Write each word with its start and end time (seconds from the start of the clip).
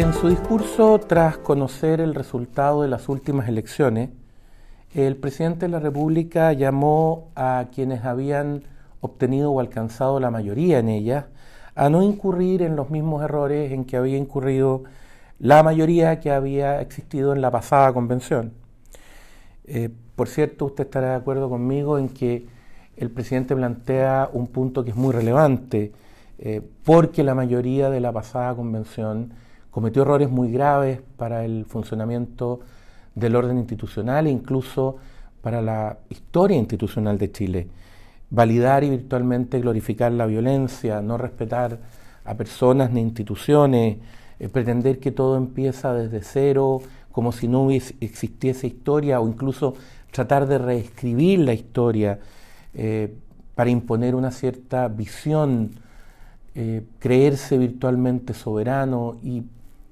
En 0.00 0.14
su 0.14 0.30
discurso, 0.30 0.98
tras 0.98 1.36
conocer 1.36 2.00
el 2.00 2.14
resultado 2.14 2.80
de 2.80 2.88
las 2.88 3.10
últimas 3.10 3.50
elecciones, 3.50 4.08
el 4.94 5.14
presidente 5.14 5.66
de 5.66 5.72
la 5.72 5.78
República 5.78 6.54
llamó 6.54 7.28
a 7.36 7.66
quienes 7.70 8.02
habían 8.06 8.62
obtenido 9.02 9.50
o 9.50 9.60
alcanzado 9.60 10.18
la 10.18 10.30
mayoría 10.30 10.78
en 10.78 10.88
ellas 10.88 11.26
a 11.74 11.90
no 11.90 12.02
incurrir 12.02 12.62
en 12.62 12.76
los 12.76 12.88
mismos 12.88 13.22
errores 13.22 13.72
en 13.72 13.84
que 13.84 13.98
había 13.98 14.16
incurrido 14.16 14.84
la 15.38 15.62
mayoría 15.62 16.18
que 16.18 16.30
había 16.30 16.80
existido 16.80 17.34
en 17.34 17.42
la 17.42 17.50
pasada 17.50 17.92
convención. 17.92 18.54
Eh, 19.66 19.90
por 20.16 20.28
cierto, 20.28 20.64
usted 20.64 20.84
estará 20.84 21.10
de 21.10 21.16
acuerdo 21.16 21.50
conmigo 21.50 21.98
en 21.98 22.08
que 22.08 22.46
el 22.96 23.10
presidente 23.10 23.54
plantea 23.54 24.30
un 24.32 24.46
punto 24.46 24.82
que 24.82 24.92
es 24.92 24.96
muy 24.96 25.12
relevante, 25.12 25.92
eh, 26.38 26.62
porque 26.84 27.22
la 27.22 27.34
mayoría 27.34 27.90
de 27.90 28.00
la 28.00 28.12
pasada 28.12 28.54
convención 28.54 29.34
cometió 29.70 30.02
errores 30.02 30.30
muy 30.30 30.50
graves 30.50 31.00
para 31.16 31.44
el 31.44 31.64
funcionamiento 31.64 32.60
del 33.14 33.36
orden 33.36 33.58
institucional 33.58 34.26
e 34.26 34.30
incluso 34.30 34.96
para 35.42 35.62
la 35.62 35.98
historia 36.08 36.56
institucional 36.56 37.18
de 37.18 37.32
Chile. 37.32 37.68
Validar 38.30 38.84
y 38.84 38.90
virtualmente 38.90 39.60
glorificar 39.60 40.12
la 40.12 40.26
violencia, 40.26 41.00
no 41.00 41.18
respetar 41.18 41.78
a 42.24 42.34
personas 42.34 42.90
ni 42.90 43.00
instituciones, 43.00 43.98
eh, 44.38 44.48
pretender 44.48 44.98
que 45.00 45.10
todo 45.10 45.36
empieza 45.36 45.92
desde 45.94 46.22
cero, 46.22 46.80
como 47.12 47.32
si 47.32 47.48
no 47.48 47.70
existiese 47.70 48.66
historia, 48.66 49.20
o 49.20 49.28
incluso 49.28 49.74
tratar 50.10 50.46
de 50.46 50.58
reescribir 50.58 51.40
la 51.40 51.54
historia 51.54 52.20
eh, 52.74 53.14
para 53.54 53.70
imponer 53.70 54.14
una 54.14 54.30
cierta 54.30 54.88
visión, 54.88 55.72
eh, 56.54 56.82
creerse 56.98 57.58
virtualmente 57.58 58.32
soberano 58.32 59.16
y 59.22 59.42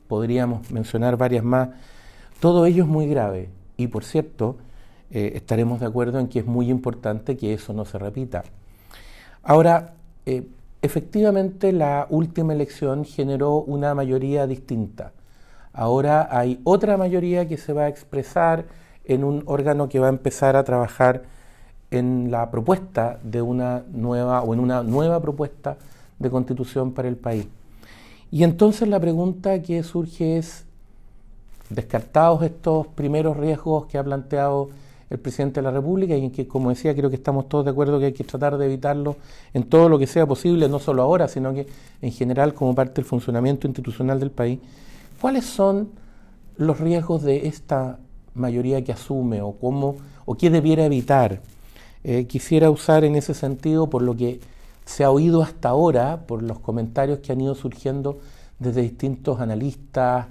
podríamos 0.08 0.70
mencionar 0.70 1.16
varias 1.16 1.44
más 1.44 1.68
todo 2.40 2.66
ello 2.66 2.84
es 2.84 2.88
muy 2.88 3.08
grave 3.08 3.50
y 3.76 3.88
por 3.88 4.04
cierto, 4.04 4.56
eh, 5.10 5.32
estaremos 5.34 5.80
de 5.80 5.86
acuerdo 5.86 6.20
en 6.20 6.28
que 6.28 6.40
es 6.40 6.46
muy 6.46 6.70
importante 6.70 7.36
que 7.36 7.52
eso 7.52 7.72
no 7.72 7.84
se 7.84 7.98
repita. 7.98 8.44
Ahora, 9.42 9.94
eh, 10.24 10.46
efectivamente 10.82 11.72
la 11.72 12.06
última 12.10 12.52
elección 12.52 13.04
generó 13.04 13.56
una 13.56 13.94
mayoría 13.94 14.46
distinta. 14.46 15.12
Ahora 15.72 16.28
hay 16.30 16.60
otra 16.64 16.96
mayoría 16.96 17.48
que 17.48 17.56
se 17.56 17.72
va 17.72 17.84
a 17.84 17.88
expresar 17.88 18.66
en 19.04 19.24
un 19.24 19.42
órgano 19.46 19.88
que 19.88 19.98
va 19.98 20.06
a 20.06 20.10
empezar 20.10 20.54
a 20.54 20.64
trabajar 20.64 21.22
en 21.90 22.30
la 22.30 22.50
propuesta 22.50 23.18
de 23.22 23.42
una 23.42 23.82
nueva 23.90 24.42
o 24.42 24.54
en 24.54 24.60
una 24.60 24.82
nueva 24.82 25.20
propuesta 25.20 25.76
de 26.18 26.30
constitución 26.30 26.92
para 26.92 27.08
el 27.08 27.16
país. 27.16 27.48
Y 28.30 28.44
entonces 28.44 28.88
la 28.88 29.00
pregunta 29.00 29.62
que 29.62 29.82
surge 29.82 30.38
es, 30.38 30.64
descartados 31.70 32.42
estos 32.42 32.86
primeros 32.88 33.36
riesgos 33.36 33.86
que 33.86 33.98
ha 33.98 34.04
planteado 34.04 34.70
el 35.10 35.18
presidente 35.18 35.60
de 35.60 35.64
la 35.64 35.70
República 35.70 36.14
y 36.16 36.24
en 36.24 36.30
que, 36.30 36.46
como 36.46 36.68
decía, 36.68 36.94
creo 36.94 37.08
que 37.08 37.16
estamos 37.16 37.48
todos 37.48 37.64
de 37.64 37.70
acuerdo 37.70 37.98
que 37.98 38.06
hay 38.06 38.12
que 38.12 38.24
tratar 38.24 38.58
de 38.58 38.66
evitarlo 38.66 39.16
en 39.54 39.64
todo 39.64 39.88
lo 39.88 39.98
que 39.98 40.06
sea 40.06 40.26
posible, 40.26 40.68
no 40.68 40.78
solo 40.78 41.02
ahora, 41.02 41.28
sino 41.28 41.54
que 41.54 41.66
en 42.02 42.12
general 42.12 42.52
como 42.52 42.74
parte 42.74 42.96
del 42.96 43.04
funcionamiento 43.06 43.66
institucional 43.66 44.20
del 44.20 44.30
país. 44.30 44.58
¿Cuáles 45.20 45.46
son 45.46 45.88
los 46.56 46.78
riesgos 46.78 47.22
de 47.22 47.48
esta 47.48 47.98
mayoría 48.34 48.84
que 48.84 48.92
asume 48.92 49.40
o 49.40 49.52
cómo 49.52 49.96
o 50.26 50.34
qué 50.36 50.50
debiera 50.50 50.84
evitar? 50.84 51.40
Eh, 52.04 52.26
quisiera 52.26 52.70
usar 52.70 53.04
en 53.04 53.16
ese 53.16 53.32
sentido, 53.32 53.88
por 53.88 54.02
lo 54.02 54.14
que 54.14 54.40
se 54.88 55.04
ha 55.04 55.10
oído 55.10 55.42
hasta 55.42 55.68
ahora, 55.68 56.26
por 56.26 56.42
los 56.42 56.60
comentarios 56.60 57.18
que 57.18 57.32
han 57.32 57.42
ido 57.42 57.54
surgiendo 57.54 58.20
desde 58.58 58.80
distintos 58.80 59.38
analistas, 59.38 60.28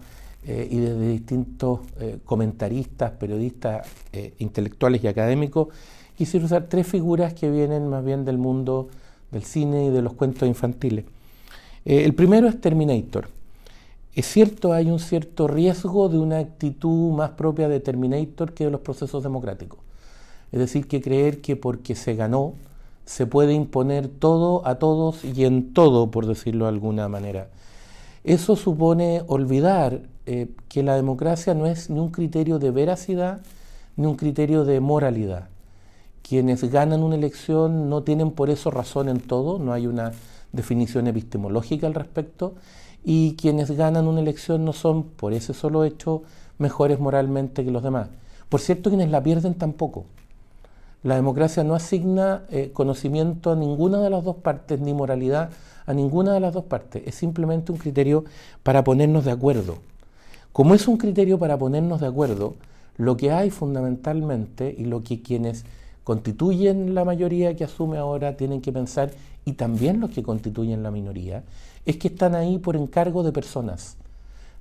eh, 0.50 0.66
y 0.72 0.80
desde 0.80 1.10
distintos 1.10 1.82
eh, 2.00 2.20
comentaristas, 2.24 3.12
periodistas, 3.12 3.86
eh, 4.14 4.34
intelectuales 4.40 5.04
y 5.04 5.08
académicos, 5.08 5.68
quisiera 6.16 6.46
usar 6.46 6.68
tres 6.70 6.88
figuras 6.88 7.34
que 7.34 7.52
vienen 7.52 7.90
más 7.90 8.04
bien 8.04 8.24
del 8.24 8.38
mundo 8.38 8.88
del 9.30 9.44
cine 9.44 9.88
y 9.88 9.90
de 9.90 10.02
los 10.02 10.14
cuentos 10.14 10.48
infantiles. 10.48 11.06
el 11.86 12.16
primero 12.16 12.48
es 12.48 12.62
Terminator. 12.62 13.28
Es 14.16 14.26
cierto, 14.26 14.72
hay 14.72 14.90
un 14.90 15.00
cierto 15.00 15.48
riesgo 15.48 16.08
de 16.10 16.18
una 16.18 16.40
actitud 16.40 17.12
más 17.12 17.32
propia 17.32 17.68
de 17.68 17.82
Terminator 17.82 18.54
que 18.54 18.64
de 18.64 18.72
los 18.72 18.82
procesos 18.82 19.22
democráticos. 19.22 19.80
Es 20.52 20.60
decir, 20.60 20.88
que 20.88 21.02
creer 21.02 21.42
que 21.42 21.58
porque 21.58 21.94
se 21.94 22.16
ganó 22.16 22.54
se 23.08 23.26
puede 23.26 23.54
imponer 23.54 24.10
todo 24.10 24.68
a 24.68 24.76
todos 24.76 25.24
y 25.24 25.46
en 25.46 25.74
todo, 25.74 26.12
por 26.12 26.28
decirlo 26.28 26.66
de 26.66 26.70
alguna 26.70 27.08
manera. 27.08 27.48
Eso 28.26 28.58
supone 28.58 29.24
olvidar 29.28 30.02
eh, 30.26 30.50
que 30.68 30.84
la 30.84 30.98
democracia 30.98 31.54
no 31.54 31.68
es 31.68 31.90
ni 31.90 32.02
un 32.02 32.12
criterio 32.12 32.60
de 32.60 32.70
veracidad 32.72 33.40
ni 33.96 34.06
un 34.06 34.18
criterio 34.18 34.66
de 34.66 34.82
moralidad. 34.82 35.48
Quienes 36.22 36.70
ganan 36.70 37.02
una 37.02 37.16
elección 37.16 37.90
no 37.90 38.04
tienen 38.04 38.32
por 38.32 38.50
eso 38.50 38.72
razón 38.72 39.08
en 39.08 39.22
todo, 39.22 39.58
no 39.58 39.72
hay 39.72 39.88
una 39.88 40.12
definición 40.52 41.08
epistemológica 41.08 41.88
al 41.88 41.94
respecto, 41.94 42.56
y 43.06 43.38
quienes 43.38 43.72
ganan 43.72 44.10
una 44.10 44.20
elección 44.20 44.66
no 44.66 44.74
son, 44.74 45.04
por 45.04 45.32
ese 45.32 45.54
solo 45.54 45.86
hecho, 45.86 46.24
mejores 46.58 47.00
moralmente 47.00 47.64
que 47.64 47.72
los 47.72 47.84
demás. 47.84 48.10
Por 48.50 48.60
cierto, 48.60 48.90
quienes 48.90 49.10
la 49.12 49.24
pierden 49.24 49.54
tampoco. 49.54 50.06
La 51.08 51.16
democracia 51.16 51.64
no 51.64 51.74
asigna 51.74 52.44
eh, 52.50 52.72
conocimiento 52.74 53.54
a 53.54 53.56
ninguna 53.56 54.02
de 54.02 54.10
las 54.10 54.26
dos 54.26 54.36
partes, 54.36 54.82
ni 54.82 54.94
moralidad 54.94 55.52
a 55.86 55.94
ninguna 55.94 56.34
de 56.34 56.42
las 56.42 56.54
dos 56.54 56.66
partes. 56.66 57.02
Es 57.06 57.16
simplemente 57.16 57.72
un 57.72 57.78
criterio 57.78 58.26
para 58.62 58.84
ponernos 58.84 59.24
de 59.24 59.32
acuerdo. 59.32 59.78
Como 60.52 60.76
es 60.76 60.86
un 60.86 60.98
criterio 60.98 61.40
para 61.40 61.58
ponernos 61.58 62.02
de 62.02 62.08
acuerdo, 62.08 62.56
lo 62.98 63.16
que 63.16 63.32
hay 63.32 63.52
fundamentalmente 63.52 64.76
y 64.78 64.84
lo 64.84 65.02
que 65.02 65.22
quienes 65.22 65.64
constituyen 66.04 66.94
la 66.94 67.06
mayoría 67.06 67.56
que 67.56 67.64
asume 67.64 67.98
ahora 67.98 68.36
tienen 68.36 68.60
que 68.60 68.74
pensar, 68.74 69.12
y 69.46 69.54
también 69.54 70.02
los 70.02 70.10
que 70.10 70.24
constituyen 70.24 70.84
la 70.84 70.92
minoría, 70.92 71.46
es 71.86 71.96
que 71.96 72.10
están 72.10 72.36
ahí 72.36 72.58
por 72.58 72.76
encargo 72.76 73.24
de 73.24 73.32
personas. 73.32 73.96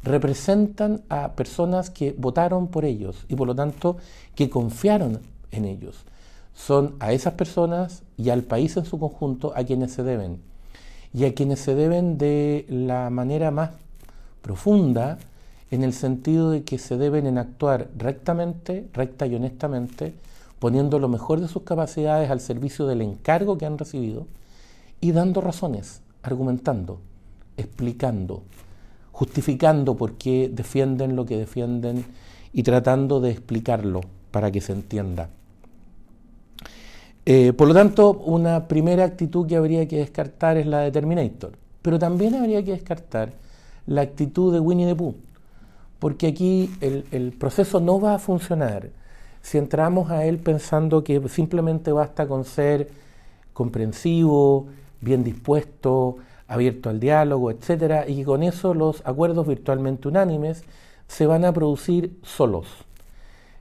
Representan 0.05 1.01
a 1.09 1.33
personas 1.33 1.91
que 1.91 2.15
votaron 2.17 2.69
por 2.69 2.85
ellos 2.85 3.25
y 3.29 3.35
por 3.35 3.49
lo 3.49 3.55
tanto 3.57 3.97
que 4.37 4.49
confiaron 4.49 5.19
en 5.51 5.65
ellos. 5.65 6.05
Son 6.57 6.97
a 7.01 7.13
esas 7.13 7.35
personas 7.35 8.03
y 8.17 8.31
al 8.31 8.43
país 8.43 8.77
en 8.77 8.87
su 8.87 8.99
conjunto 8.99 9.53
a 9.55 9.63
quienes 9.63 9.93
se 9.93 10.03
deben. 10.03 10.41
Y 11.13 11.25
a 11.25 11.35
quienes 11.35 11.61
se 11.61 11.75
deben 11.75 12.19
de 12.19 12.67
la 12.69 13.11
manera 13.11 13.51
más 13.51 13.71
profunda, 14.43 15.19
en 15.71 15.85
el 15.85 15.93
sentido 15.93 16.51
de 16.51 16.65
que 16.65 16.79
se 16.79 16.97
deben 16.97 17.27
en 17.27 17.39
actuar 17.39 17.89
rectamente, 17.97 18.89
recta 18.93 19.27
y 19.27 19.35
honestamente, 19.35 20.15
poniendo 20.59 20.99
lo 20.99 21.09
mejor 21.09 21.41
de 21.41 21.49
sus 21.49 21.63
capacidades 21.63 22.31
al 22.31 22.41
servicio 22.41 22.87
del 22.87 23.03
encargo 23.03 23.59
que 23.59 23.67
han 23.67 23.79
recibido 23.79 24.27
y 25.01 25.13
dando 25.13 25.41
razones, 25.41 26.01
argumentando, 26.23 27.01
explicando, 27.57 28.43
justificando 29.13 29.97
por 29.97 30.15
qué 30.15 30.51
defienden 30.53 31.17
lo 31.17 31.27
que 31.27 31.37
defienden 31.37 32.05
y 32.53 32.63
tratando 32.63 33.21
de 33.21 33.31
explicarlo 33.31 34.01
para 34.31 34.51
que 34.51 34.61
se 34.61 34.73
entienda. 34.73 35.29
Eh, 37.27 37.53
por 37.53 37.69
lo 37.69 37.75
tanto, 37.75 38.13
una 38.13 38.69
primera 38.69 39.05
actitud 39.05 39.47
que 39.47 39.57
habría 39.57 39.87
que 39.87 39.99
descartar 39.99 40.57
es 40.57 40.67
la 40.67 40.81
de 40.81 40.93
Terminator, 40.93 41.53
pero 41.83 41.99
también 41.99 42.35
habría 42.35 42.65
que 42.65 42.73
descartar 42.73 43.33
la 43.87 44.03
actitud 44.03 44.53
de 44.53 44.61
Winnie 44.61 44.87
the 44.87 44.95
Pooh 44.95 45.17
porque 45.99 46.27
aquí 46.27 46.71
el, 46.81 47.33
proceso 47.33 47.81
no 47.81 48.01
va 48.01 48.15
a 48.15 48.19
funcionar 48.19 48.91
si 49.43 49.59
entramos 49.59 50.11
a 50.11 50.25
él 50.25 50.39
pensando 50.39 51.05
que 51.05 51.29
simplemente 51.29 51.93
basta 51.93 52.27
con 52.27 52.45
ser 52.45 52.91
comprensivo, 53.53 54.67
bien 55.01 55.25
dispuesto, 55.25 56.17
abierto 56.49 56.91
al 56.91 57.01
diálogo, 57.01 57.51
etcétera, 57.51 58.09
y 58.09 58.25
con 58.25 58.43
eso 58.43 58.75
los 58.75 59.03
acuerdos 59.07 59.47
virtualmente 59.47 60.09
unánimes 60.09 60.65
se 61.07 61.27
van 61.27 61.45
a 61.45 61.53
producir 61.53 62.19
solos. 62.23 62.86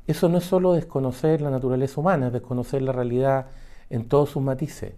Eso 0.07 0.29
no 0.29 0.37
es 0.37 0.43
solo 0.43 0.73
desconocer 0.73 1.41
la 1.41 1.49
naturaleza 1.49 1.99
humana, 1.99 2.27
es 2.27 2.33
desconocer 2.33 2.81
la 2.81 2.91
realidad 2.91 3.47
en 3.89 4.07
todos 4.07 4.29
sus 4.29 4.43
matices. 4.43 4.93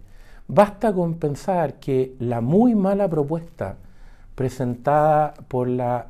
Basta 0.46 0.92
con 0.92 1.14
pensar 1.14 1.74
que 1.74 2.14
la 2.18 2.40
muy 2.40 2.74
mala 2.74 3.08
propuesta 3.08 3.76
presentada 4.34 5.34
por 5.48 5.68
la 5.68 6.06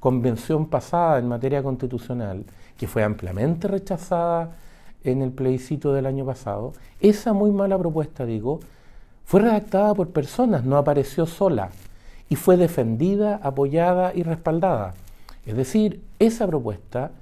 convención 0.00 0.66
pasada 0.66 1.18
en 1.18 1.28
materia 1.28 1.62
constitucional, 1.62 2.44
que 2.76 2.86
fue 2.86 3.02
ampliamente 3.02 3.66
rechazada 3.66 4.56
en 5.02 5.22
el 5.22 5.32
plebiscito 5.32 5.92
del 5.92 6.06
año 6.06 6.24
pasado, 6.24 6.72
esa 7.00 7.32
muy 7.32 7.50
mala 7.50 7.78
propuesta, 7.78 8.26
digo, 8.26 8.60
fue 9.24 9.40
redactada 9.40 9.94
por 9.94 10.10
personas, 10.10 10.64
no 10.64 10.76
apareció 10.76 11.26
sola, 11.26 11.70
y 12.28 12.36
fue 12.36 12.56
defendida, 12.56 13.40
apoyada 13.42 14.12
y 14.14 14.22
respaldada. 14.22 14.94
Es 15.44 15.56
decir, 15.56 16.02
esa 16.18 16.46
propuesta 16.46 17.12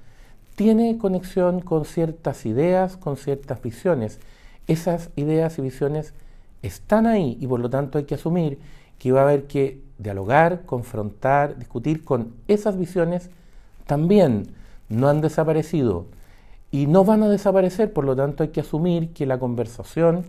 tiene 0.57 0.99
conexión 0.99 1.61
con 1.61 1.85
ciertas 1.85 2.47
ideas, 2.47 2.97
con 2.97 3.17
ciertas 3.17 3.61
visiones. 3.63 4.21
Esas 4.67 5.11
ideas 5.17 5.59
y 5.59 5.63
visiones 5.63 6.15
están 6.63 7.07
ahí 7.07 7.37
y 7.41 7.47
por 7.47 7.61
lo 7.61 7.69
tanto 7.69 7.99
hay 7.99 8.05
que 8.05 8.15
asumir 8.15 8.59
que 8.99 9.09
iba 9.09 9.21
a 9.21 9.25
haber 9.25 9.45
que 9.45 9.81
dialogar, 9.99 10.63
confrontar, 10.65 11.59
discutir 11.59 12.05
con 12.05 12.33
esas 12.49 12.79
visiones, 12.79 13.31
también 13.87 14.49
no 14.89 15.09
han 15.09 15.21
desaparecido 15.21 16.07
y 16.71 16.87
no 16.87 17.05
van 17.05 17.23
a 17.23 17.29
desaparecer, 17.29 17.93
por 17.93 18.05
lo 18.05 18.17
tanto 18.17 18.43
hay 18.43 18.49
que 18.49 18.61
asumir 18.61 19.13
que 19.13 19.27
la 19.27 19.39
conversación, 19.39 20.25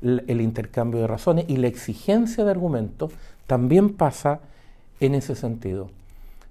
el 0.00 0.40
intercambio 0.40 1.00
de 1.00 1.06
razones 1.06 1.44
y 1.48 1.56
la 1.56 1.66
exigencia 1.66 2.44
de 2.44 2.50
argumentos 2.50 3.12
también 3.46 3.90
pasa 3.90 4.40
en 5.00 5.14
ese 5.14 5.34
sentido. 5.34 5.90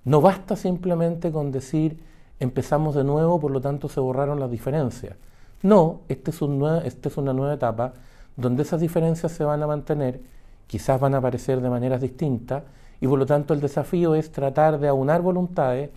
No 0.05 0.21
basta 0.21 0.55
simplemente 0.55 1.31
con 1.31 1.51
decir 1.51 1.97
empezamos 2.39 2.95
de 2.95 3.03
nuevo, 3.03 3.39
por 3.39 3.51
lo 3.51 3.61
tanto 3.61 3.89
se 3.89 3.99
borraron 3.99 4.39
las 4.39 4.51
diferencias. 4.51 5.15
No, 5.61 6.01
esta 6.07 6.31
es, 6.31 6.39
este 6.85 7.09
es 7.09 7.17
una 7.17 7.33
nueva 7.33 7.53
etapa 7.53 7.93
donde 8.37 8.63
esas 8.63 8.79
diferencias 8.79 9.31
se 9.33 9.43
van 9.43 9.61
a 9.61 9.67
mantener, 9.67 10.21
quizás 10.67 10.99
van 10.99 11.15
a 11.15 11.17
aparecer 11.17 11.59
de 11.61 11.69
maneras 11.69 12.01
distintas, 12.01 12.63
y 13.01 13.07
por 13.07 13.19
lo 13.19 13.25
tanto 13.25 13.53
el 13.53 13.59
desafío 13.59 14.15
es 14.15 14.31
tratar 14.31 14.79
de 14.79 14.87
aunar 14.87 15.21
voluntades, 15.21 15.89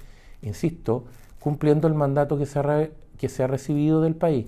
insisto, 0.43 1.05
cumpliendo 1.39 1.87
el 1.87 1.95
mandato 1.95 2.39
que 2.39 2.47
se 2.47 2.59
ha, 2.59 2.89
que 3.19 3.29
se 3.29 3.43
ha 3.45 3.47
recibido 3.47 4.01
del 4.01 4.17
país, 4.17 4.47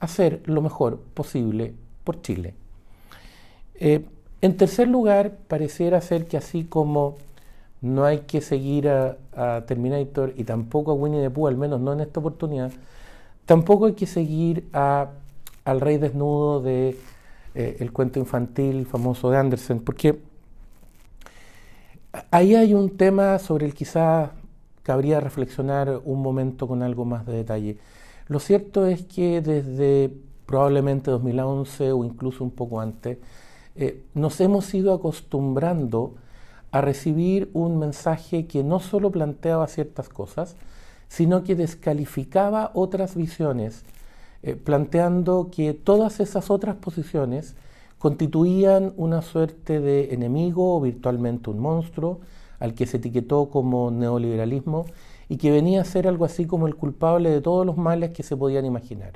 hacer 0.00 0.42
lo 0.46 0.62
mejor 0.62 0.98
posible 1.14 1.74
por 2.04 2.20
Chile. 2.22 2.54
Eh, 3.74 4.04
en 4.40 4.56
tercer 4.56 4.88
lugar, 4.88 5.36
pareciera 5.48 6.00
ser 6.00 6.26
que 6.26 6.36
así 6.36 6.64
como 6.64 7.16
no 7.80 8.04
hay 8.04 8.20
que 8.20 8.40
seguir 8.40 8.88
a, 8.88 9.16
Terminator 9.66 10.32
y 10.36 10.44
tampoco 10.44 10.90
a 10.90 10.94
Winnie 10.94 11.20
the 11.20 11.30
Pooh, 11.30 11.46
al 11.46 11.56
menos 11.56 11.80
no 11.80 11.92
en 11.92 12.00
esta 12.00 12.20
oportunidad, 12.20 12.72
tampoco 13.46 13.86
hay 13.86 13.92
que 13.94 14.06
seguir 14.06 14.68
a, 14.72 15.10
al 15.64 15.80
rey 15.80 15.98
desnudo 15.98 16.60
de 16.60 16.96
eh, 17.54 17.76
el 17.80 17.92
cuento 17.92 18.18
infantil 18.18 18.86
famoso 18.86 19.30
de 19.30 19.38
Andersen, 19.38 19.80
porque 19.80 20.18
ahí 22.30 22.54
hay 22.54 22.74
un 22.74 22.96
tema 22.96 23.38
sobre 23.38 23.66
el 23.66 23.74
quizás 23.74 24.30
cabría 24.82 25.20
reflexionar 25.20 26.00
un 26.04 26.22
momento 26.22 26.66
con 26.66 26.82
algo 26.82 27.04
más 27.04 27.26
de 27.26 27.32
detalle. 27.32 27.78
Lo 28.26 28.40
cierto 28.40 28.86
es 28.86 29.04
que 29.04 29.40
desde 29.40 30.10
probablemente 30.48 31.10
2011 31.10 31.92
o 31.92 32.04
incluso 32.04 32.42
un 32.42 32.50
poco 32.50 32.80
antes, 32.80 33.18
eh, 33.76 34.02
nos 34.14 34.40
hemos 34.40 34.72
ido 34.72 34.94
acostumbrando 34.94 36.14
a 36.70 36.80
recibir 36.80 37.50
un 37.52 37.78
mensaje 37.78 38.46
que 38.46 38.62
no 38.62 38.80
solo 38.80 39.10
planteaba 39.10 39.66
ciertas 39.68 40.08
cosas, 40.08 40.56
sino 41.08 41.42
que 41.42 41.54
descalificaba 41.54 42.70
otras 42.74 43.14
visiones, 43.14 43.84
eh, 44.42 44.54
planteando 44.54 45.50
que 45.50 45.72
todas 45.74 46.20
esas 46.20 46.50
otras 46.50 46.76
posiciones 46.76 47.54
constituían 47.98 48.92
una 48.96 49.22
suerte 49.22 49.80
de 49.80 50.14
enemigo 50.14 50.76
o 50.76 50.80
virtualmente 50.80 51.50
un 51.50 51.58
monstruo 51.58 52.20
al 52.60 52.74
que 52.74 52.86
se 52.86 52.98
etiquetó 52.98 53.48
como 53.50 53.90
neoliberalismo 53.90 54.86
y 55.28 55.36
que 55.36 55.50
venía 55.50 55.82
a 55.82 55.84
ser 55.84 56.06
algo 56.06 56.24
así 56.24 56.46
como 56.46 56.66
el 56.66 56.76
culpable 56.76 57.30
de 57.30 57.40
todos 57.40 57.66
los 57.66 57.76
males 57.76 58.10
que 58.10 58.22
se 58.22 58.36
podían 58.36 58.64
imaginar. 58.64 59.12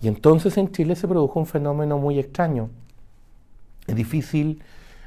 Y 0.00 0.08
entonces 0.08 0.56
en 0.58 0.70
Chile 0.70 0.96
se 0.96 1.08
produjo 1.08 1.38
un 1.38 1.46
fenómeno 1.46 1.98
muy 1.98 2.18
extraño. 2.18 2.68
Es 3.86 3.94
difícil 3.94 4.62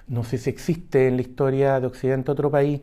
no 0.08 0.24
sé 0.24 0.38
si 0.38 0.50
existe 0.50 1.08
en 1.08 1.18
la 1.18 1.22
historia 1.22 1.80
de 1.80 1.88
Occidente 1.88 2.32
otro 2.32 2.50
país 2.50 2.82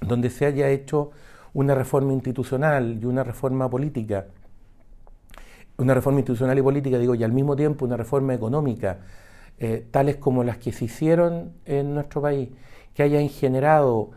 donde 0.00 0.30
se 0.30 0.46
haya 0.46 0.68
hecho 0.68 1.10
una 1.52 1.74
reforma 1.74 2.12
institucional 2.12 2.98
y 3.00 3.04
una 3.04 3.24
reforma 3.24 3.68
política, 3.68 4.26
una 5.76 5.94
reforma 5.94 6.20
institucional 6.20 6.58
y 6.58 6.62
política, 6.62 6.98
digo, 6.98 7.14
y 7.14 7.24
al 7.24 7.32
mismo 7.32 7.56
tiempo 7.56 7.84
una 7.84 7.96
reforma 7.96 8.34
económica, 8.34 9.00
eh, 9.58 9.86
tales 9.90 10.16
como 10.16 10.44
las 10.44 10.58
que 10.58 10.72
se 10.72 10.86
hicieron 10.86 11.52
en 11.66 11.94
nuestro 11.94 12.22
país, 12.22 12.48
que 12.94 13.02
hayan 13.02 13.28
generado 13.28 14.10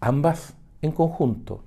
ambas 0.00 0.54
en 0.82 0.92
conjunto, 0.92 1.62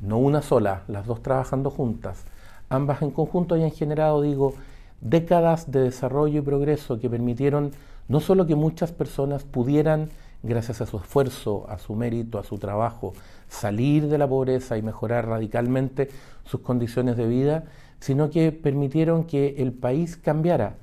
no 0.00 0.18
una 0.18 0.42
sola, 0.42 0.82
las 0.88 1.06
dos 1.06 1.22
trabajando 1.22 1.70
juntas, 1.70 2.24
ambas 2.68 3.02
en 3.02 3.10
conjunto 3.10 3.54
hayan 3.54 3.70
generado, 3.70 4.22
digo, 4.22 4.54
décadas 5.00 5.70
de 5.70 5.80
desarrollo 5.80 6.38
y 6.40 6.42
progreso 6.42 7.00
que 7.00 7.10
permitieron 7.10 7.72
no 8.08 8.20
solo 8.20 8.46
que 8.46 8.54
muchas 8.54 8.92
personas 8.92 9.44
pudieran, 9.44 10.10
gracias 10.42 10.80
a 10.80 10.86
su 10.86 10.98
esfuerzo, 10.98 11.66
a 11.68 11.78
su 11.78 11.94
mérito, 11.94 12.38
a 12.38 12.44
su 12.44 12.58
trabajo, 12.58 13.14
salir 13.48 14.08
de 14.08 14.18
la 14.18 14.28
pobreza 14.28 14.78
y 14.78 14.82
mejorar 14.82 15.26
radicalmente 15.26 16.08
sus 16.44 16.60
condiciones 16.60 17.16
de 17.16 17.26
vida, 17.26 17.64
sino 18.00 18.30
que 18.30 18.52
permitieron 18.52 19.24
que 19.24 19.56
el 19.58 19.72
país 19.72 20.16
cambiara. 20.16 20.76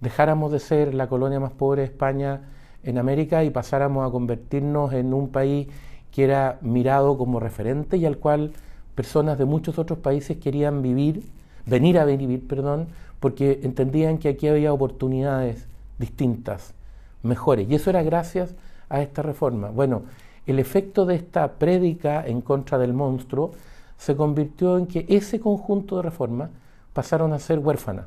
Dejáramos 0.00 0.52
de 0.52 0.60
ser 0.60 0.94
la 0.94 1.08
colonia 1.08 1.40
más 1.40 1.52
pobre 1.52 1.82
de 1.82 1.88
España 1.88 2.42
en 2.82 2.98
América 2.98 3.44
y 3.44 3.50
pasáramos 3.50 4.06
a 4.06 4.10
convertirnos 4.10 4.92
en 4.92 5.12
un 5.12 5.28
país 5.28 5.68
que 6.10 6.24
era 6.24 6.58
mirado 6.62 7.18
como 7.18 7.40
referente 7.40 7.96
y 7.96 8.06
al 8.06 8.18
cual 8.18 8.52
personas 8.94 9.38
de 9.38 9.44
muchos 9.44 9.78
otros 9.78 9.98
países 9.98 10.36
querían 10.38 10.80
vivir, 10.80 11.24
venir 11.66 11.98
a 11.98 12.04
vivir, 12.04 12.46
perdón, 12.46 12.88
porque 13.20 13.60
entendían 13.62 14.18
que 14.18 14.28
aquí 14.28 14.46
había 14.46 14.72
oportunidades 14.72 15.66
distintas, 15.98 16.74
mejores. 17.22 17.68
Y 17.68 17.74
eso 17.74 17.90
era 17.90 18.02
gracias 18.02 18.54
a 18.88 19.00
esta 19.02 19.22
reforma. 19.22 19.70
Bueno, 19.70 20.02
el 20.46 20.58
efecto 20.58 21.06
de 21.06 21.16
esta 21.16 21.52
prédica 21.54 22.26
en 22.26 22.40
contra 22.40 22.78
del 22.78 22.92
monstruo 22.92 23.52
se 23.96 24.16
convirtió 24.16 24.76
en 24.76 24.86
que 24.86 25.06
ese 25.08 25.40
conjunto 25.40 25.96
de 25.96 26.02
reformas 26.02 26.50
pasaron 26.92 27.32
a 27.32 27.38
ser 27.38 27.58
huérfanas. 27.58 28.06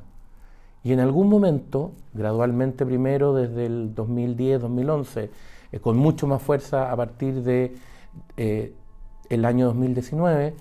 Y 0.83 0.93
en 0.93 0.99
algún 0.99 1.27
momento, 1.29 1.91
gradualmente 2.13 2.85
primero 2.85 3.33
desde 3.33 3.65
el 3.65 3.95
2010-2011, 3.95 5.29
eh, 5.71 5.79
con 5.79 5.97
mucho 5.97 6.27
más 6.27 6.41
fuerza 6.41 6.91
a 6.91 6.95
partir 6.95 7.43
de 7.43 7.75
eh, 8.37 8.73
el 9.29 9.45
año 9.45 9.65
2019, 9.65 10.53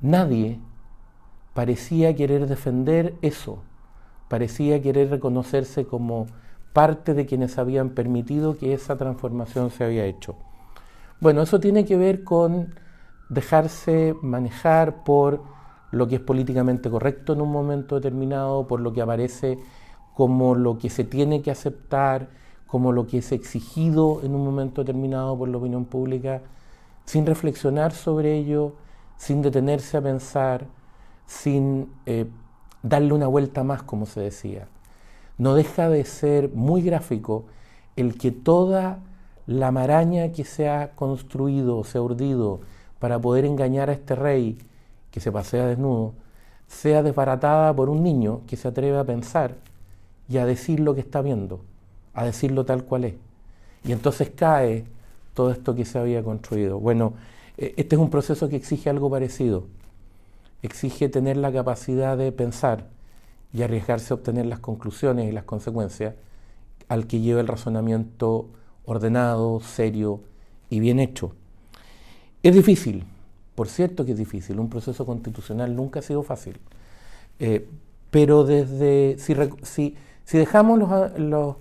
nadie 0.00 0.60
parecía 1.54 2.14
querer 2.14 2.46
defender 2.46 3.14
eso, 3.22 3.58
parecía 4.28 4.80
querer 4.82 5.10
reconocerse 5.10 5.86
como 5.86 6.26
parte 6.72 7.14
de 7.14 7.26
quienes 7.26 7.58
habían 7.58 7.90
permitido 7.90 8.56
que 8.58 8.74
esa 8.74 8.96
transformación 8.96 9.70
se 9.70 9.84
había 9.84 10.04
hecho. 10.04 10.34
Bueno, 11.20 11.42
eso 11.42 11.60
tiene 11.60 11.84
que 11.84 11.96
ver 11.96 12.24
con 12.24 12.74
dejarse 13.28 14.14
manejar 14.22 15.04
por 15.04 15.42
lo 15.90 16.08
que 16.08 16.16
es 16.16 16.20
políticamente 16.20 16.90
correcto 16.90 17.32
en 17.32 17.40
un 17.40 17.52
momento 17.52 17.94
determinado, 17.94 18.66
por 18.66 18.80
lo 18.80 18.92
que 18.92 19.02
aparece 19.02 19.58
como 20.14 20.54
lo 20.54 20.78
que 20.78 20.90
se 20.90 21.04
tiene 21.04 21.42
que 21.42 21.50
aceptar, 21.50 22.28
como 22.66 22.92
lo 22.92 23.06
que 23.06 23.18
es 23.18 23.30
exigido 23.32 24.20
en 24.24 24.34
un 24.34 24.44
momento 24.44 24.82
determinado 24.82 25.38
por 25.38 25.48
la 25.48 25.58
opinión 25.58 25.84
pública, 25.84 26.42
sin 27.04 27.26
reflexionar 27.26 27.92
sobre 27.92 28.36
ello, 28.36 28.74
sin 29.16 29.42
detenerse 29.42 29.96
a 29.96 30.02
pensar, 30.02 30.66
sin 31.26 31.92
eh, 32.06 32.26
darle 32.84 33.14
una 33.14 33.26
vuelta 33.26 33.64
más, 33.64 33.82
como 33.82 34.06
se 34.06 34.20
decía. 34.20 34.68
No 35.38 35.54
deja 35.54 35.88
de 35.88 36.04
ser 36.04 36.50
muy 36.50 36.82
gráfico 36.82 37.46
el 37.96 38.16
que 38.16 38.30
toda 38.30 38.98
la 39.46 39.72
maraña 39.72 40.30
que 40.32 40.44
se 40.44 40.68
ha 40.68 40.92
construido, 40.94 41.82
se 41.84 41.98
ha 41.98 42.02
urdido 42.02 42.60
para 42.98 43.18
poder 43.18 43.46
engañar 43.46 43.90
a 43.90 43.94
este 43.94 44.14
rey 44.14 44.58
que 45.10 45.20
se 45.20 45.32
pasea 45.32 45.66
desnudo, 45.66 46.12
sea 46.68 47.02
desbaratada 47.02 47.74
por 47.74 47.88
un 47.88 48.02
niño 48.02 48.42
que 48.46 48.56
se 48.56 48.68
atreve 48.68 48.98
a 48.98 49.04
pensar 49.04 49.56
y 50.28 50.36
a 50.36 50.46
decir 50.46 50.80
lo 50.80 50.94
que 50.94 51.00
está 51.00 51.22
viendo, 51.22 51.60
a 52.12 52.24
decirlo 52.24 52.64
tal 52.64 52.84
cual 52.84 53.04
es. 53.04 53.14
Y 53.84 53.92
entonces 53.92 54.30
cae 54.34 54.84
todo 55.34 55.50
esto 55.50 55.74
que 55.74 55.84
se 55.84 55.98
había 55.98 56.22
construido. 56.22 56.78
Bueno, 56.80 57.14
eh, 57.56 57.74
este 57.76 57.96
es 57.96 58.00
un 58.00 58.10
proceso 58.10 58.48
que 58.48 58.56
exige 58.56 58.90
algo 58.90 59.10
parecido 59.10 59.64
exige 60.64 61.10
tener 61.10 61.36
la 61.36 61.52
capacidad 61.52 62.16
de 62.16 62.32
pensar 62.32 62.86
y 63.52 63.62
arriesgarse 63.62 64.12
a 64.12 64.16
obtener 64.16 64.46
las 64.46 64.60
conclusiones 64.60 65.28
y 65.28 65.32
las 65.32 65.44
consecuencias 65.44 66.14
al 66.88 67.06
que 67.06 67.20
lleva 67.20 67.40
el 67.40 67.48
razonamiento 67.48 68.48
ordenado, 68.86 69.60
serio 69.60 70.20
y 70.70 70.80
bien 70.80 71.00
hecho. 71.00 71.32
Es 72.42 72.54
difícil, 72.54 73.04
por 73.54 73.68
cierto 73.68 74.06
que 74.06 74.12
es 74.12 74.18
difícil, 74.18 74.58
un 74.58 74.70
proceso 74.70 75.04
constitucional 75.04 75.76
nunca 75.76 76.00
ha 76.00 76.02
sido 76.02 76.22
fácil, 76.22 76.58
eh, 77.38 77.68
pero 78.10 78.44
desde, 78.44 79.16
si, 79.18 79.96
si, 80.24 80.38
dejamos 80.38 80.78
los, 80.78 81.18
los, 81.18 81.56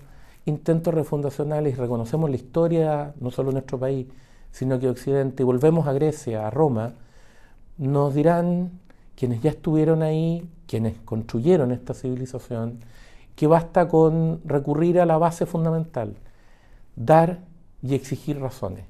intentos 0.45 0.93
refundacionales 0.93 1.73
y 1.73 1.75
reconocemos 1.75 2.29
la 2.29 2.35
historia, 2.35 3.13
no 3.19 3.31
solo 3.31 3.49
de 3.49 3.53
nuestro 3.53 3.79
país, 3.79 4.07
sino 4.51 4.79
que 4.79 4.89
Occidente, 4.89 5.43
y 5.43 5.45
volvemos 5.45 5.87
a 5.87 5.93
Grecia, 5.93 6.47
a 6.47 6.49
Roma, 6.49 6.93
nos 7.77 8.13
dirán 8.13 8.71
quienes 9.15 9.41
ya 9.41 9.51
estuvieron 9.51 10.01
ahí, 10.01 10.47
quienes 10.67 10.97
construyeron 11.05 11.71
esta 11.71 11.93
civilización, 11.93 12.79
que 13.35 13.47
basta 13.47 13.87
con 13.87 14.41
recurrir 14.45 14.99
a 14.99 15.05
la 15.05 15.17
base 15.17 15.45
fundamental, 15.45 16.15
dar 16.95 17.39
y 17.81 17.95
exigir 17.95 18.39
razones. 18.39 18.85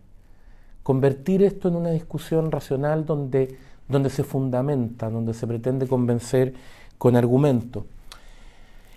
Convertir 0.84 1.44
esto 1.44 1.70
en 1.70 1.76
una 1.76 1.92
discusión 1.92 2.52
racional 2.52 3.06
donde, 3.06 3.58
donde 3.88 4.10
se 4.10 4.24
fundamenta, 4.24 5.10
donde 5.10 5.34
se 5.34 5.48
pretende 5.48 5.88
convencer 5.88 6.54
con 6.98 7.16
argumentos. 7.16 7.86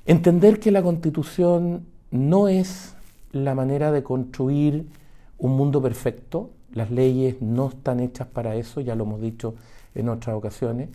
Entender 0.04 0.60
que 0.60 0.70
la 0.70 0.82
constitución 0.82 1.86
no 2.10 2.48
es 2.48 2.94
la 3.32 3.54
manera 3.54 3.92
de 3.92 4.02
construir 4.02 4.86
un 5.38 5.56
mundo 5.56 5.82
perfecto. 5.82 6.50
Las 6.72 6.90
leyes 6.90 7.40
no 7.40 7.68
están 7.68 8.00
hechas 8.00 8.26
para 8.26 8.56
eso, 8.56 8.80
ya 8.80 8.94
lo 8.94 9.04
hemos 9.04 9.20
dicho 9.20 9.54
en 9.94 10.08
otras 10.08 10.36
ocasiones. 10.36 10.88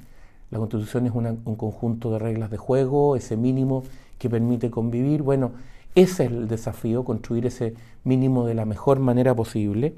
La 0.52 0.60
Constitución 0.60 1.06
es 1.06 1.14
un 1.14 1.56
conjunto 1.56 2.12
de 2.12 2.20
reglas 2.20 2.52
de 2.52 2.58
juego, 2.58 3.16
ese 3.16 3.38
mínimo 3.38 3.84
que 4.20 4.30
permite 4.30 4.70
convivir. 4.70 5.24
Bueno, 5.24 5.52
ese 5.96 6.26
es 6.26 6.32
el 6.32 6.48
desafío, 6.50 7.06
construir 7.06 7.46
ese 7.46 7.74
mínimo 8.04 8.46
de 8.46 8.54
la 8.54 8.66
mejor 8.66 9.00
manera 9.00 9.34
posible, 9.34 9.96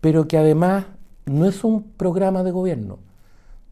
pero 0.00 0.26
que 0.26 0.38
además 0.38 0.86
no 1.26 1.46
es 1.46 1.62
un 1.62 1.82
programa 1.82 2.42
de 2.42 2.50
gobierno, 2.50 2.98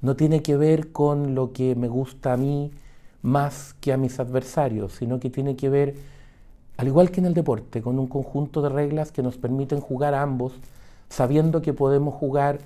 no 0.03 0.15
tiene 0.15 0.43
que 0.43 0.57
ver 0.57 0.93
con 0.93 1.35
lo 1.35 1.53
que 1.53 1.75
me 1.75 1.89
gusta 1.89 2.35
a 2.35 2.37
mí 2.37 2.71
más 3.23 3.75
que 3.81 3.93
a 3.93 3.97
mis 3.97 4.21
adversarios, 4.21 4.93
sino 4.93 5.19
que 5.19 5.31
tiene 5.31 5.57
que 5.57 5.69
ver, 5.69 5.97
al 6.77 6.87
igual 6.87 7.11
que 7.11 7.21
en 7.21 7.27
el 7.27 7.35
deporte, 7.35 7.83
con 7.83 7.99
un 7.99 8.07
conjunto 8.07 8.63
de 8.63 8.69
reglas 8.69 9.11
que 9.11 9.23
nos 9.23 9.39
permiten 9.39 9.81
jugar 9.81 10.15
a 10.15 10.23
ambos, 10.23 10.53
sabiendo 11.09 11.63
que 11.63 11.73
podemos 11.73 12.15
jugar 12.15 12.59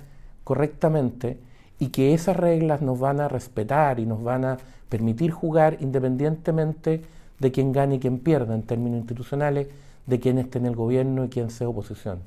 correctamente 0.43 1.39
y 1.83 1.89
que 1.89 2.13
esas 2.13 2.37
reglas 2.37 2.81
nos 2.81 2.97
van 2.97 3.19
a 3.19 3.27
respetar 3.27 3.99
y 3.99 4.05
nos 4.05 4.23
van 4.23 4.45
a 4.45 4.57
permitir 4.87 5.31
jugar 5.31 5.75
independientemente 5.81 7.01
de 7.39 7.51
quién 7.51 7.73
gane 7.73 7.95
y 7.95 7.99
quién 7.99 8.19
pierda 8.19 8.55
en 8.55 8.63
términos 8.63 8.99
institucionales, 8.99 9.67
de 10.07 10.19
quién 10.21 10.37
esté 10.37 10.59
en 10.59 10.65
el 10.65 10.77
gobierno 10.77 11.25
y 11.25 11.27
quién 11.27 11.49
sea 11.49 11.67
oposición. 11.67 12.19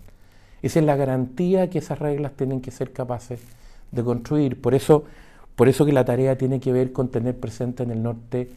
Esa 0.60 0.80
es 0.80 0.84
la 0.84 0.94
garantía 0.94 1.70
que 1.70 1.78
esas 1.78 1.98
reglas 1.98 2.32
tienen 2.32 2.60
que 2.60 2.70
ser 2.70 2.92
capaces 2.92 3.40
de 3.92 4.04
construir. 4.04 4.60
Por 4.60 4.74
eso, 4.74 5.04
por 5.54 5.70
eso 5.70 5.86
que 5.86 5.92
la 5.94 6.04
tarea 6.04 6.36
tiene 6.36 6.60
que 6.60 6.70
ver 6.70 6.92
con 6.92 7.08
tener 7.08 7.34
presente 7.40 7.82
en 7.82 7.92
el 7.92 8.02
norte 8.02 8.50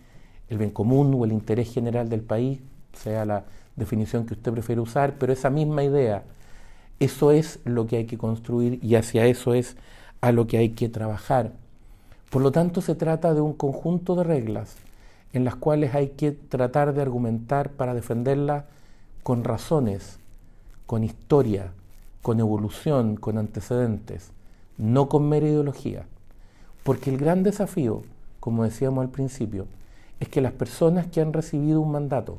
el 0.49 0.57
bien 0.57 0.71
común 0.71 1.15
o 1.17 1.23
el 1.23 1.31
interés 1.31 1.73
general 1.73 2.09
del 2.09 2.23
país, 2.23 2.59
sea 2.91 3.23
la 3.23 3.45
definición 3.77 4.25
que 4.25 4.33
usted 4.33 4.51
prefiere 4.51 4.81
usar, 4.81 5.13
pero 5.17 5.31
esa 5.31 5.49
misma 5.49 5.81
idea, 5.81 6.23
eso 6.99 7.31
es 7.31 7.59
lo 7.63 7.87
que 7.87 7.95
hay 7.95 8.05
que 8.05 8.17
construir 8.17 8.83
y 8.83 8.95
hacia 8.95 9.27
eso 9.27 9.53
es 9.53 9.77
a 10.21 10.31
lo 10.31 10.47
que 10.47 10.57
hay 10.57 10.69
que 10.69 10.89
trabajar. 10.89 11.53
Por 12.29 12.41
lo 12.41 12.51
tanto, 12.51 12.81
se 12.81 12.95
trata 12.95 13.33
de 13.33 13.41
un 13.41 13.53
conjunto 13.53 14.15
de 14.15 14.23
reglas 14.23 14.75
en 15.33 15.45
las 15.45 15.55
cuales 15.55 15.95
hay 15.95 16.09
que 16.09 16.31
tratar 16.31 16.93
de 16.93 17.01
argumentar 17.01 17.71
para 17.71 17.93
defenderlas 17.93 18.65
con 19.23 19.43
razones, 19.43 20.19
con 20.85 21.03
historia, 21.03 21.71
con 22.21 22.39
evolución, 22.39 23.15
con 23.15 23.37
antecedentes, 23.37 24.31
no 24.77 25.07
con 25.07 25.29
mera 25.29 25.47
ideología. 25.47 26.05
Porque 26.83 27.11
el 27.11 27.17
gran 27.17 27.43
desafío, 27.43 28.01
como 28.39 28.63
decíamos 28.63 29.03
al 29.03 29.09
principio, 29.09 29.67
es 30.19 30.29
que 30.29 30.41
las 30.41 30.51
personas 30.51 31.07
que 31.07 31.21
han 31.21 31.33
recibido 31.33 31.81
un 31.81 31.91
mandato, 31.91 32.37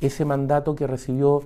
ese 0.00 0.24
mandato 0.24 0.74
que 0.74 0.86
recibió 0.86 1.42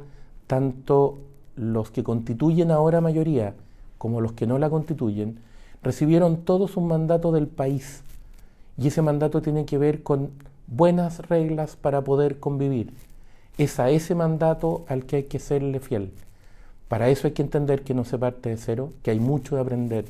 tanto 0.47 1.19
los 1.57 1.91
que 1.91 2.03
constituyen 2.03 2.71
ahora 2.71 3.01
mayoría 3.01 3.55
como 3.99 4.21
los 4.21 4.33
que 4.33 4.47
no 4.47 4.59
la 4.59 4.69
constituyen, 4.69 5.39
recibieron 5.85 6.39
todos 6.39 6.77
un 6.77 6.89
mandato 6.89 7.31
del 7.31 7.47
país. 7.47 8.03
Y 8.77 8.89
ese 8.89 9.03
mandato 9.03 9.43
tiene 9.43 9.67
que 9.67 9.79
ver 9.79 10.03
con 10.03 10.31
buenas 10.67 11.29
reglas 11.29 11.77
para 11.77 12.03
poder 12.03 12.41
convivir. 12.41 12.93
Es 13.59 13.79
a 13.79 13.91
ese 13.91 14.15
mandato 14.17 14.85
al 14.89 15.05
que 15.05 15.17
hay 15.17 15.23
que 15.25 15.39
serle 15.39 15.79
fiel. 15.79 16.11
Para 16.89 17.09
eso 17.09 17.29
hay 17.29 17.35
que 17.35 17.43
entender 17.43 17.83
que 17.83 17.95
no 17.95 18.05
se 18.05 18.19
parte 18.19 18.49
de 18.49 18.57
cero, 18.57 18.93
que 19.03 19.11
hay 19.11 19.21
mucho 19.21 19.55
de 19.55 19.63
aprender 19.63 20.07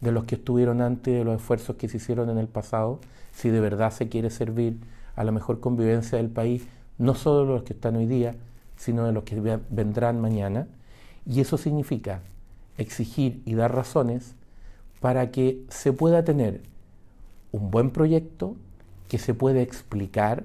de 0.00 0.12
los 0.12 0.24
que 0.24 0.36
estuvieron 0.36 0.80
antes 0.80 1.12
y 1.12 1.16
de 1.16 1.24
los 1.24 1.36
esfuerzos 1.36 1.76
que 1.76 1.88
se 1.88 1.96
hicieron 1.96 2.30
en 2.30 2.38
el 2.38 2.46
pasado, 2.46 3.00
si 3.32 3.48
de 3.48 3.60
verdad 3.60 3.90
se 3.90 4.08
quiere 4.08 4.30
servir 4.30 4.78
a 5.14 5.24
la 5.24 5.32
mejor 5.32 5.60
convivencia 5.60 6.18
del 6.18 6.28
país, 6.28 6.66
no 6.98 7.14
solo 7.14 7.46
de 7.46 7.54
los 7.54 7.62
que 7.64 7.72
están 7.72 7.96
hoy 7.96 8.06
día, 8.06 8.34
sino 8.76 9.04
de 9.04 9.12
los 9.12 9.24
que 9.24 9.40
vendrán 9.70 10.20
mañana. 10.20 10.68
Y 11.24 11.40
eso 11.40 11.56
significa 11.56 12.20
exigir 12.78 13.42
y 13.46 13.54
dar 13.54 13.74
razones 13.74 14.34
para 15.00 15.30
que 15.30 15.62
se 15.68 15.92
pueda 15.92 16.24
tener 16.24 16.62
un 17.52 17.70
buen 17.70 17.90
proyecto 17.90 18.56
que 19.08 19.18
se 19.18 19.34
pueda 19.34 19.60
explicar 19.60 20.44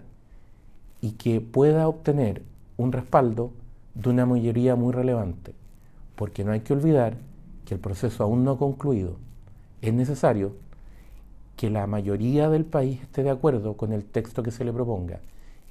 y 1.01 1.12
que 1.12 1.41
pueda 1.41 1.88
obtener 1.88 2.43
un 2.77 2.91
respaldo 2.91 3.51
de 3.96 4.10
una 4.10 4.25
mayoría 4.25 4.75
muy 4.75 4.93
relevante, 4.93 5.53
porque 6.15 6.43
no 6.43 6.51
hay 6.51 6.62
que 6.62 6.74
olvidar 6.74 7.17
que 7.65 7.74
el 7.74 7.79
proceso 7.79 8.24
aún 8.24 8.43
no 8.43 8.51
ha 8.51 8.58
concluido. 8.58 9.15
Es 9.81 9.93
necesario 9.93 10.53
que 11.55 11.70
la 11.70 11.88
mayoría 11.88 12.50
del 12.50 12.65
país 12.65 13.01
esté 13.01 13.24
de 13.24 13.29
acuerdo 13.29 13.75
con 13.75 13.93
el 13.93 14.05
texto 14.05 14.43
que 14.43 14.51
se 14.51 14.63
le 14.63 14.74
proponga, 14.74 15.20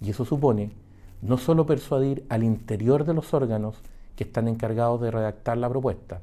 y 0.01 0.11
eso 0.11 0.25
supone 0.25 0.71
no 1.23 1.37
solo 1.39 1.67
persuadir 1.67 2.25
al 2.29 2.43
interior 2.43 3.05
de 3.05 3.15
los 3.15 3.35
órganos 3.35 3.77
que 4.17 4.25
están 4.25 4.49
encargados 4.49 5.01
de 5.01 5.11
redactar 5.11 5.59
la 5.59 5.69
propuesta, 5.69 6.21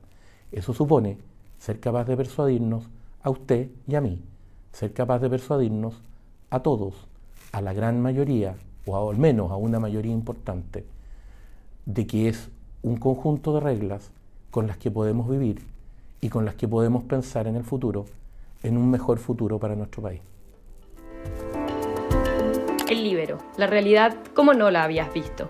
eso 0.52 0.74
supone 0.74 1.18
ser 1.60 1.80
capaz 1.80 2.06
de 2.06 2.18
persuadirnos 2.18 2.90
a 3.22 3.30
usted 3.30 3.70
y 3.88 3.96
a 3.96 4.02
mí, 4.02 4.22
ser 4.72 4.94
capaz 4.94 5.20
de 5.20 5.30
persuadirnos 5.30 6.02
a 6.50 6.62
todos, 6.62 6.94
a 7.52 7.62
la 7.62 7.74
gran 7.74 8.02
mayoría, 8.02 8.56
o 8.86 9.10
al 9.10 9.18
menos 9.18 9.52
a 9.52 9.56
una 9.56 9.80
mayoría 9.80 10.14
importante, 10.14 10.86
de 11.86 12.08
que 12.08 12.30
es 12.30 12.50
un 12.84 12.98
conjunto 12.98 13.54
de 13.54 13.60
reglas 13.60 14.12
con 14.52 14.68
las 14.68 14.78
que 14.78 14.92
podemos 14.92 15.30
vivir 15.30 15.62
y 16.22 16.30
con 16.30 16.46
las 16.46 16.56
que 16.56 16.68
podemos 16.68 17.04
pensar 17.04 17.48
en 17.48 17.56
el 17.56 17.64
futuro, 17.64 18.06
en 18.64 18.78
un 18.78 18.90
mejor 18.90 19.20
futuro 19.20 19.60
para 19.60 19.76
nuestro 19.76 20.02
país. 20.02 20.22
El 22.90 23.04
libero, 23.04 23.38
la 23.58 23.68
realidad 23.68 24.16
como 24.34 24.54
no 24.54 24.72
la 24.72 24.84
habías 24.84 25.14
visto. 25.14 25.50